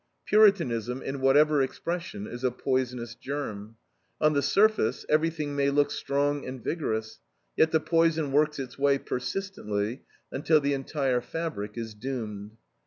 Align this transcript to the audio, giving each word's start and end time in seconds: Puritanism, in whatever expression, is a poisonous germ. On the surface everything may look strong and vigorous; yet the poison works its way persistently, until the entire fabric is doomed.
Puritanism, 0.25 1.03
in 1.03 1.21
whatever 1.21 1.61
expression, 1.61 2.25
is 2.25 2.43
a 2.43 2.49
poisonous 2.49 3.13
germ. 3.13 3.75
On 4.19 4.33
the 4.33 4.41
surface 4.41 5.05
everything 5.07 5.55
may 5.55 5.69
look 5.69 5.91
strong 5.91 6.43
and 6.43 6.63
vigorous; 6.63 7.19
yet 7.55 7.69
the 7.69 7.79
poison 7.79 8.31
works 8.31 8.57
its 8.57 8.79
way 8.79 8.97
persistently, 8.97 10.01
until 10.31 10.59
the 10.59 10.73
entire 10.73 11.21
fabric 11.21 11.77
is 11.77 11.93
doomed. 11.93 12.57